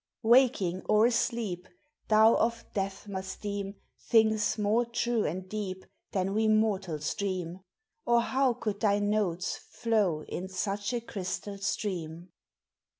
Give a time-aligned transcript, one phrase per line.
[0.23, 1.67] Waking or asleep,
[2.07, 3.75] Thou of death must deem
[4.09, 7.59] Things more true and deep Than we mortals dream,
[8.03, 12.29] Or how could thy notes flow in such a crystal stream